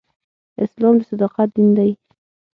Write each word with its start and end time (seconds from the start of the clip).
اسلام 0.63 0.93
د 0.99 1.01
صداقت 1.09 1.47
دین 1.55 1.69
دی. 1.77 1.91